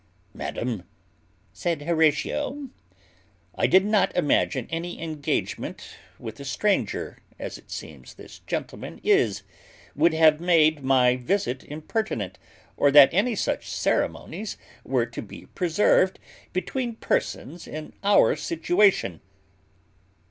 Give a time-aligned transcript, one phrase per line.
[0.33, 0.81] "Madam,"
[1.53, 2.69] said Horatio,
[3.53, 9.43] "I did not imagine any engagement with a stranger, as it seems this gentleman is,
[9.95, 12.39] would have made my visit impertinent,
[12.75, 16.17] or that any such ceremonies were to be preserved
[16.51, 19.21] between persons in our situation."